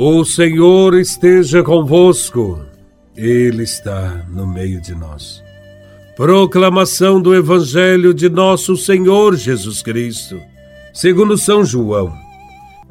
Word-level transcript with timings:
O 0.00 0.24
Senhor 0.24 0.94
esteja 0.94 1.60
convosco, 1.60 2.64
Ele 3.16 3.64
está 3.64 4.24
no 4.28 4.46
meio 4.46 4.80
de 4.80 4.94
nós. 4.94 5.42
Proclamação 6.16 7.20
do 7.20 7.34
Evangelho 7.34 8.14
de 8.14 8.28
Nosso 8.28 8.76
Senhor 8.76 9.34
Jesus 9.34 9.82
Cristo, 9.82 10.40
segundo 10.94 11.36
São 11.36 11.64
João, 11.64 12.16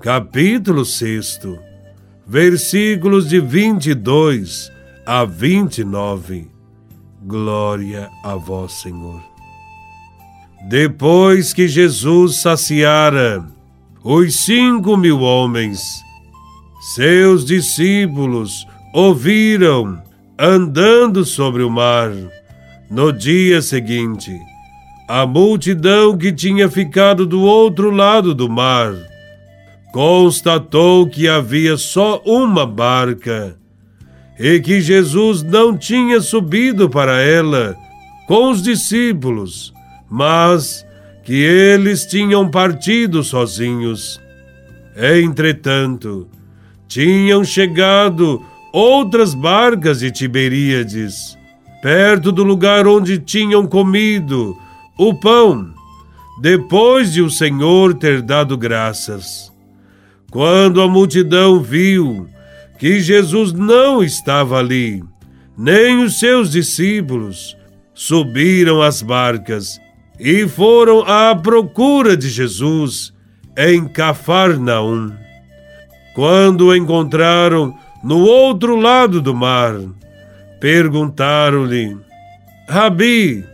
capítulo 0.02 0.84
6, 0.84 1.43
versículos 2.28 3.30
de 3.30 3.39
22 3.39 4.70
a 5.05 5.24
29. 5.24 6.52
Glória 7.26 8.10
a 8.21 8.36
Vós, 8.36 8.82
Senhor. 8.82 9.24
Depois 10.68 11.54
que 11.54 11.70
Jesus 11.70 12.42
saciara 12.42 13.48
os 14.04 14.36
cinco 14.44 14.97
mil 14.97 15.21
homens, 15.21 16.05
seus 16.96 17.43
discípulos 17.43 18.65
ouviram 18.93 20.01
andando 20.39 21.25
sobre 21.25 21.61
o 21.61 21.69
mar. 21.69 22.11
No 22.89 23.11
dia 23.11 23.61
seguinte, 23.61 24.32
a 25.05 25.25
multidão 25.25 26.18
que 26.18 26.32
tinha 26.32 26.69
ficado 26.69 27.25
do 27.25 27.41
outro 27.41 27.91
lado 27.91 28.33
do 28.33 28.47
mar 28.47 28.93
constatou 29.91 31.05
que 31.10 31.27
havia 31.27 31.75
só 31.75 32.22
uma 32.25 32.66
barca 32.66 33.58
e 34.39 34.61
que 34.61 34.80
Jesus 34.80 35.44
não 35.44 35.77
tinha 35.77 36.22
subido 36.22 36.89
para 36.89 37.22
ela 37.22 37.75
com 38.27 38.49
os 38.49 38.61
discípulos, 38.61 39.73
mas 40.09 40.85
que 41.25 41.35
eles 41.35 42.05
tinham 42.05 42.49
partido 42.49 43.25
sozinhos. 43.25 44.22
Entretanto, 44.95 46.29
tinham 46.88 47.43
chegado 47.43 48.43
outras 48.71 49.33
barcas 49.33 49.99
de 49.99 50.11
Tiberíades, 50.11 51.38
perto 51.81 52.31
do 52.31 52.44
lugar 52.44 52.88
onde 52.88 53.19
tinham 53.19 53.66
comido 53.66 54.55
o 54.97 55.13
pão, 55.13 55.73
depois 56.41 57.11
de 57.11 57.21
o 57.21 57.29
Senhor 57.29 57.94
ter 57.94 58.21
dado 58.21 58.57
graças. 58.57 59.52
Quando 60.31 60.81
a 60.81 60.88
multidão 60.88 61.61
viu 61.61 62.27
que 62.77 62.99
Jesus 62.99 63.53
não 63.53 64.03
estava 64.03 64.59
ali, 64.59 65.03
nem 65.57 66.03
os 66.03 66.19
seus 66.19 66.51
discípulos, 66.51 67.57
subiram 67.94 68.81
as 68.81 69.01
barcas 69.01 69.79
e 70.19 70.47
foram 70.47 71.01
à 71.01 71.35
procura 71.35 72.16
de 72.16 72.29
Jesus 72.29 73.13
em 73.57 73.88
Cafarnaum. 73.88 75.27
Quando 76.17 76.69
o 76.69 76.75
encontraram 76.75 77.77
no 78.03 78.21
outro 78.21 78.75
lado 78.75 79.21
do 79.21 79.35
mar, 79.35 79.75
perguntaram-lhe: 80.59 81.95
Rabi, 82.67 83.45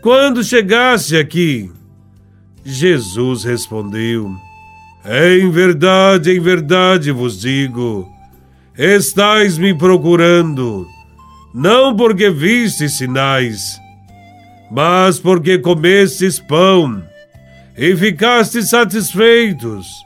quando 0.00 0.42
chegaste 0.42 1.14
aqui? 1.14 1.70
Jesus 2.64 3.44
respondeu: 3.44 4.34
Em 5.04 5.50
verdade, 5.50 6.30
em 6.30 6.40
verdade 6.40 7.12
vos 7.12 7.38
digo, 7.38 8.10
estais 8.78 9.58
me 9.58 9.74
procurando, 9.74 10.86
não 11.52 11.94
porque 11.94 12.30
viste 12.30 12.88
sinais, 12.88 13.78
mas 14.70 15.18
porque 15.18 15.58
comestes 15.58 16.38
pão 16.38 17.02
e 17.76 17.94
ficastes 17.94 18.70
satisfeitos. 18.70 20.05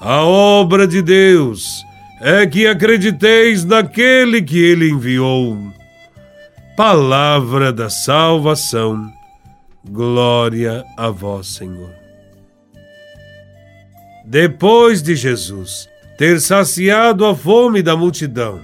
a 0.00 0.22
obra 0.24 0.86
de 0.86 1.00
Deus 1.00 1.84
é 2.20 2.46
que 2.46 2.66
acrediteis 2.66 3.64
naquele 3.64 4.42
que 4.42 4.58
ele 4.58 4.90
enviou. 4.90 5.56
Palavra 6.76 7.72
da 7.72 7.88
salvação. 7.88 9.10
Glória 9.88 10.84
a 10.98 11.08
vós, 11.08 11.46
Senhor. 11.46 11.90
Depois 14.24 15.02
de 15.02 15.14
Jesus 15.14 15.88
ter 16.18 16.40
saciado 16.40 17.24
a 17.24 17.34
fome 17.34 17.82
da 17.82 17.96
multidão 17.96 18.60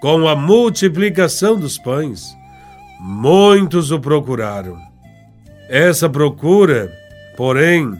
com 0.00 0.28
a 0.28 0.36
multiplicação 0.36 1.58
dos 1.58 1.78
pães, 1.78 2.36
muitos 3.00 3.90
o 3.90 3.98
procuraram. 3.98 4.76
Essa 5.68 6.08
procura, 6.08 6.92
porém, 7.36 7.92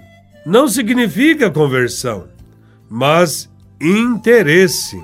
não 0.44 0.69
significa 0.69 1.50
conversão 1.50 2.35
mas 2.88 3.50
interesse. 3.80 5.02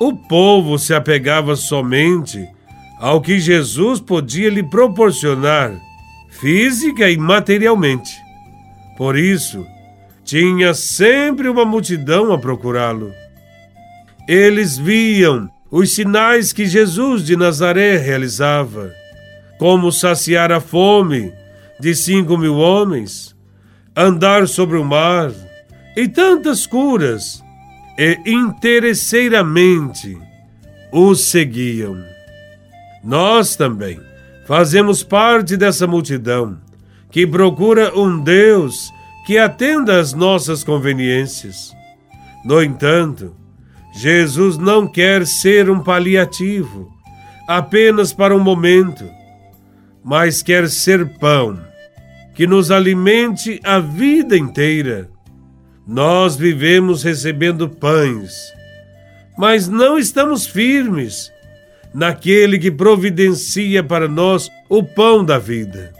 O 0.00 0.14
povo 0.14 0.78
se 0.78 0.94
apegava 0.94 1.56
somente 1.56 2.48
ao 2.98 3.20
que 3.20 3.38
Jesus 3.38 4.00
podia 4.00 4.50
lhe 4.50 4.62
proporcionar, 4.62 5.72
física 6.30 7.10
e 7.10 7.16
materialmente. 7.16 8.12
Por 8.96 9.16
isso, 9.16 9.66
tinha 10.24 10.74
sempre 10.74 11.48
uma 11.48 11.64
multidão 11.64 12.32
a 12.32 12.38
procurá-lo. 12.38 13.12
Eles 14.28 14.76
viam 14.76 15.50
os 15.70 15.94
sinais 15.94 16.52
que 16.52 16.66
Jesus 16.66 17.24
de 17.24 17.36
Nazaré 17.36 17.96
realizava, 17.96 18.92
como 19.58 19.90
saciar 19.90 20.52
a 20.52 20.60
fome 20.60 21.32
de 21.80 21.94
cinco 21.94 22.36
mil 22.36 22.56
homens, 22.56 23.34
andar 23.96 24.46
sobre 24.46 24.76
o 24.76 24.84
mar, 24.84 25.32
e 26.00 26.08
tantas 26.08 26.66
curas, 26.66 27.44
e 27.98 28.18
interesseiramente 28.26 30.18
os 30.90 31.24
seguiam. 31.24 32.02
Nós 33.04 33.54
também 33.54 34.00
fazemos 34.46 35.02
parte 35.02 35.58
dessa 35.58 35.86
multidão 35.86 36.58
que 37.10 37.26
procura 37.26 37.94
um 37.94 38.18
Deus 38.18 38.90
que 39.26 39.36
atenda 39.36 40.00
às 40.00 40.14
nossas 40.14 40.64
conveniências. 40.64 41.76
No 42.46 42.62
entanto, 42.62 43.36
Jesus 43.92 44.56
não 44.56 44.88
quer 44.88 45.26
ser 45.26 45.68
um 45.68 45.82
paliativo, 45.82 46.90
apenas 47.46 48.10
para 48.10 48.34
um 48.34 48.40
momento, 48.40 49.04
mas 50.02 50.42
quer 50.42 50.66
ser 50.70 51.18
pão 51.18 51.60
que 52.34 52.46
nos 52.46 52.70
alimente 52.70 53.60
a 53.62 53.78
vida 53.78 54.34
inteira 54.34 55.10
nós 55.86 56.36
vivemos 56.36 57.02
recebendo 57.02 57.68
pães, 57.68 58.52
mas 59.36 59.68
não 59.68 59.98
estamos 59.98 60.46
firmes 60.46 61.32
naquele 61.92 62.58
que 62.58 62.70
providencia 62.70 63.82
para 63.82 64.06
nós 64.06 64.48
o 64.68 64.82
pão 64.82 65.24
da 65.24 65.38
vida. 65.38 65.92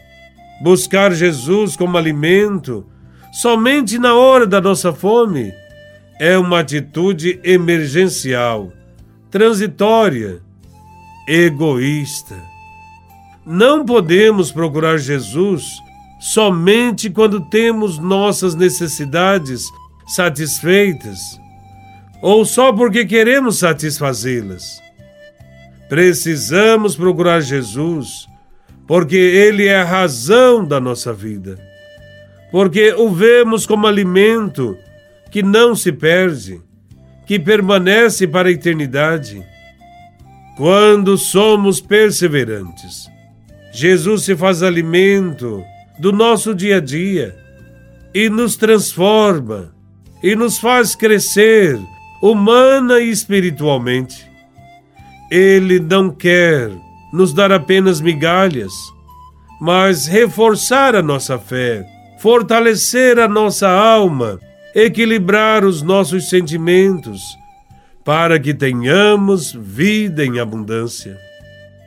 Buscar 0.62 1.12
Jesus 1.12 1.76
como 1.76 1.96
alimento 1.96 2.86
somente 3.32 3.98
na 3.98 4.14
hora 4.14 4.46
da 4.46 4.60
nossa 4.60 4.92
fome 4.92 5.52
é 6.20 6.36
uma 6.36 6.60
atitude 6.60 7.40
emergencial, 7.42 8.72
transitória, 9.30 10.40
egoísta. 11.26 12.36
Não 13.46 13.84
podemos 13.84 14.52
procurar 14.52 14.98
Jesus 14.98 15.64
somente 16.20 17.08
quando 17.08 17.40
temos 17.40 17.98
nossas 17.98 18.54
necessidades 18.54 19.64
satisfeitas 20.14 21.40
ou 22.20 22.44
só 22.44 22.72
porque 22.72 23.04
queremos 23.04 23.58
satisfazê-las. 23.58 24.82
Precisamos 25.88 26.94
procurar 26.94 27.40
Jesus 27.40 28.28
porque 28.86 29.16
Ele 29.16 29.66
é 29.66 29.76
a 29.76 29.84
razão 29.84 30.64
da 30.64 30.80
nossa 30.80 31.12
vida, 31.12 31.58
porque 32.50 32.92
o 32.94 33.08
vemos 33.08 33.64
como 33.64 33.86
alimento 33.86 34.76
que 35.30 35.42
não 35.42 35.76
se 35.76 35.92
perde, 35.92 36.60
que 37.24 37.38
permanece 37.38 38.26
para 38.26 38.48
a 38.48 38.52
eternidade. 38.52 39.44
Quando 40.56 41.16
somos 41.16 41.80
perseverantes, 41.80 43.08
Jesus 43.72 44.24
se 44.24 44.36
faz 44.36 44.62
alimento 44.62 45.62
do 45.98 46.12
nosso 46.12 46.54
dia 46.54 46.78
a 46.78 46.80
dia 46.80 47.36
e 48.12 48.28
nos 48.28 48.56
transforma 48.56 49.72
e 50.22 50.34
nos 50.34 50.58
faz 50.58 50.94
crescer 50.94 51.80
humana 52.20 53.00
e 53.00 53.10
espiritualmente. 53.10 54.28
Ele 55.30 55.78
não 55.80 56.10
quer 56.10 56.70
nos 57.12 57.32
dar 57.32 57.52
apenas 57.52 58.00
migalhas, 58.00 58.72
mas 59.60 60.06
reforçar 60.06 60.94
a 60.94 61.02
nossa 61.02 61.38
fé, 61.38 61.86
fortalecer 62.18 63.18
a 63.18 63.28
nossa 63.28 63.68
alma, 63.68 64.38
equilibrar 64.74 65.64
os 65.64 65.82
nossos 65.82 66.28
sentimentos, 66.28 67.20
para 68.04 68.38
que 68.38 68.54
tenhamos 68.54 69.52
vida 69.52 70.24
em 70.24 70.38
abundância. 70.38 71.16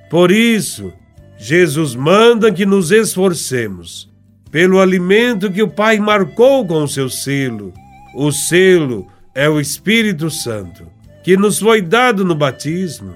Por 0.09 0.31
isso, 0.31 0.94
Jesus 1.38 1.95
manda 1.95 2.51
que 2.51 2.65
nos 2.65 2.91
esforcemos 2.91 4.09
pelo 4.51 4.79
alimento 4.79 5.51
que 5.51 5.63
o 5.63 5.68
Pai 5.68 6.00
marcou 6.00 6.65
com 6.65 6.83
o 6.83 6.88
seu 6.88 7.09
selo. 7.09 7.74
O 8.13 8.31
selo 8.31 9.07
é 9.33 9.50
o 9.50 9.60
Espírito 9.60 10.30
Santo, 10.30 10.86
que 11.24 11.36
nos 11.36 11.60
foi 11.60 11.81
dado 11.81 12.24
no 12.24 12.36
batismo 12.36 13.13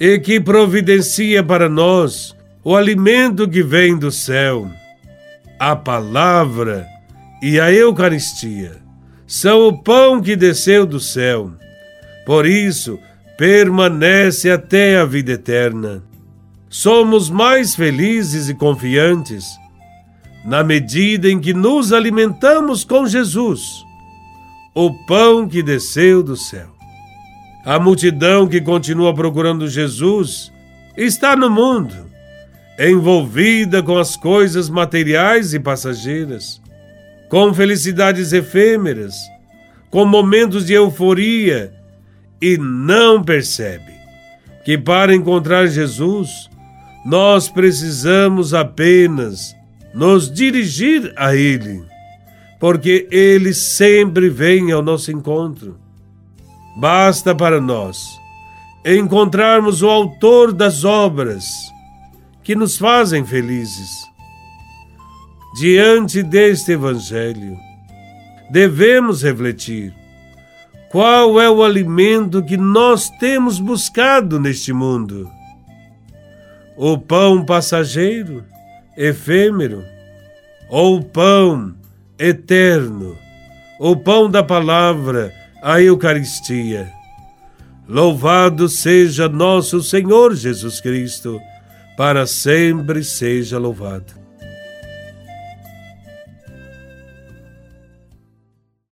e 0.00 0.18
que 0.18 0.40
providencia 0.40 1.42
para 1.42 1.68
nós 1.68 2.34
o 2.64 2.74
alimento 2.76 3.48
que 3.48 3.62
vem 3.62 3.96
do 3.98 4.10
céu. 4.10 4.70
A 5.58 5.76
palavra 5.76 6.86
e 7.42 7.60
a 7.60 7.72
Eucaristia 7.72 8.76
são 9.26 9.68
o 9.68 9.82
pão 9.82 10.20
que 10.20 10.36
desceu 10.36 10.86
do 10.86 11.00
céu. 11.00 11.52
Por 12.24 12.46
isso, 12.46 12.98
permanece 13.36 14.50
até 14.50 14.98
a 14.98 15.04
vida 15.04 15.32
eterna. 15.32 16.02
Somos 16.68 17.28
mais 17.28 17.74
felizes 17.74 18.48
e 18.48 18.54
confiantes 18.54 19.44
na 20.44 20.64
medida 20.64 21.28
em 21.28 21.40
que 21.40 21.52
nos 21.52 21.92
alimentamos 21.92 22.84
com 22.84 23.06
Jesus, 23.06 23.84
o 24.74 24.92
pão 25.06 25.46
que 25.46 25.62
desceu 25.62 26.22
do 26.22 26.36
céu. 26.36 26.68
A 27.64 27.78
multidão 27.78 28.48
que 28.48 28.60
continua 28.60 29.14
procurando 29.14 29.68
Jesus 29.68 30.52
está 30.96 31.36
no 31.36 31.48
mundo, 31.48 31.94
envolvida 32.78 33.82
com 33.82 33.96
as 33.96 34.16
coisas 34.16 34.68
materiais 34.68 35.54
e 35.54 35.60
passageiras, 35.60 36.60
com 37.28 37.52
felicidades 37.54 38.32
efêmeras, 38.32 39.14
com 39.90 40.04
momentos 40.04 40.66
de 40.66 40.72
euforia 40.72 41.72
e 42.40 42.58
não 42.58 43.22
percebe 43.22 43.92
que 44.64 44.76
para 44.78 45.14
encontrar 45.14 45.66
Jesus 45.66 46.50
nós 47.04 47.48
precisamos 47.48 48.54
apenas 48.54 49.54
nos 49.94 50.32
dirigir 50.32 51.12
a 51.16 51.34
Ele, 51.34 51.82
porque 52.62 53.08
Ele 53.10 53.52
sempre 53.52 54.30
vem 54.30 54.70
ao 54.70 54.80
nosso 54.80 55.10
encontro. 55.10 55.76
Basta 56.76 57.34
para 57.34 57.60
nós 57.60 58.06
encontrarmos 58.86 59.82
o 59.82 59.90
Autor 59.90 60.52
das 60.52 60.84
obras 60.84 61.44
que 62.44 62.54
nos 62.54 62.78
fazem 62.78 63.24
felizes. 63.26 63.90
Diante 65.58 66.22
deste 66.22 66.70
Evangelho, 66.70 67.58
devemos 68.48 69.24
refletir 69.24 69.92
qual 70.88 71.40
é 71.40 71.50
o 71.50 71.64
alimento 71.64 72.44
que 72.44 72.56
nós 72.56 73.10
temos 73.10 73.58
buscado 73.58 74.38
neste 74.38 74.72
mundo. 74.72 75.28
O 76.76 76.96
pão 76.96 77.44
passageiro? 77.44 78.44
efêmero, 78.96 79.82
ou 80.68 81.02
pão 81.02 81.74
eterno, 82.22 83.18
o 83.80 83.96
pão 83.96 84.30
da 84.30 84.44
palavra, 84.44 85.32
a 85.60 85.80
Eucaristia. 85.80 86.88
Louvado 87.88 88.68
seja 88.68 89.28
nosso 89.28 89.82
Senhor 89.82 90.36
Jesus 90.36 90.80
Cristo, 90.80 91.40
para 91.96 92.24
sempre 92.24 93.02
seja 93.02 93.58
louvado. 93.58 94.21